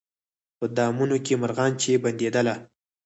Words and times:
په 0.57 0.65
دامونو 0.77 1.15
کي 1.25 1.33
مرغان 1.41 1.71
چي 1.81 1.91
بندېدله 2.03 2.53